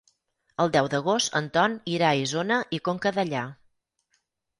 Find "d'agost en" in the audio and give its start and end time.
0.93-1.49